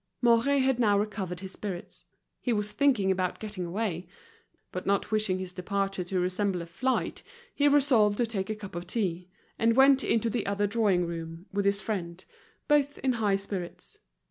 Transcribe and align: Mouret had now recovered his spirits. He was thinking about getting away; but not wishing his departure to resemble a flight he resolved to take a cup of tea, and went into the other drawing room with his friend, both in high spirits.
Mouret 0.19 0.61
had 0.61 0.79
now 0.79 0.97
recovered 0.97 1.41
his 1.41 1.51
spirits. 1.51 2.07
He 2.39 2.51
was 2.51 2.71
thinking 2.71 3.11
about 3.11 3.37
getting 3.37 3.65
away; 3.67 4.07
but 4.71 4.87
not 4.87 5.11
wishing 5.11 5.37
his 5.37 5.53
departure 5.53 6.03
to 6.05 6.19
resemble 6.19 6.63
a 6.63 6.65
flight 6.65 7.21
he 7.53 7.67
resolved 7.67 8.17
to 8.17 8.25
take 8.25 8.49
a 8.49 8.55
cup 8.55 8.73
of 8.73 8.87
tea, 8.87 9.29
and 9.59 9.75
went 9.75 10.03
into 10.03 10.31
the 10.31 10.47
other 10.47 10.65
drawing 10.65 11.05
room 11.05 11.45
with 11.53 11.65
his 11.65 11.83
friend, 11.83 12.25
both 12.67 12.97
in 12.97 13.13
high 13.13 13.35
spirits. 13.35 13.99